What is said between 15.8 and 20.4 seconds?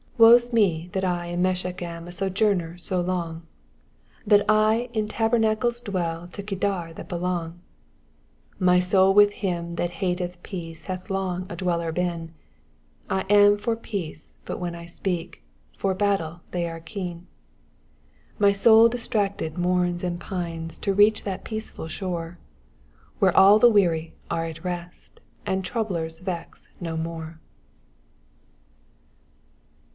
battle they are keen. My soul distracted mourns and